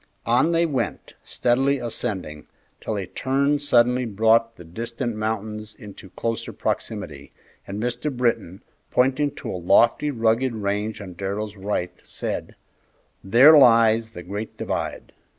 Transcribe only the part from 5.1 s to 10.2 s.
mountains into closer proximity, and Mr. Britton, pointing to a lofty,